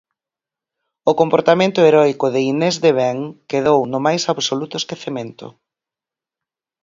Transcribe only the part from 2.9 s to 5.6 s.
Ben quedou no máis absoluto esquecemento.